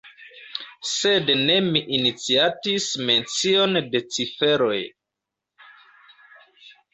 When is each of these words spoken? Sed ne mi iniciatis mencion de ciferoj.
Sed 0.91 1.27
ne 1.41 1.57
mi 1.67 1.81
iniciatis 1.97 2.87
mencion 3.11 3.81
de 3.93 4.03
ciferoj. 4.17 4.79